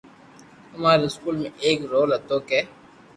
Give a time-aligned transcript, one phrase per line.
[0.75, 2.59] اماري اسڪول مي ايڪ رول ھوتو ڪي